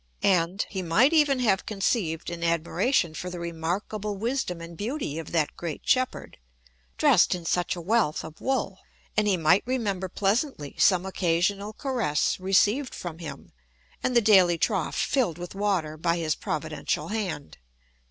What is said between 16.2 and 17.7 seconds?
providential hand.